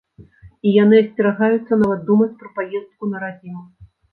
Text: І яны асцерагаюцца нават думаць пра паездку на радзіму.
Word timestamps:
І 0.69 0.71
яны 0.83 0.95
асцерагаюцца 1.01 1.79
нават 1.83 2.01
думаць 2.09 2.33
пра 2.41 2.53
паездку 2.59 3.03
на 3.15 3.25
радзіму. 3.27 3.63